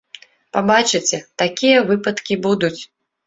Пабачыце, 0.55 1.19
такія 1.43 1.85
выпадкі 1.91 2.39
будуць! 2.49 2.79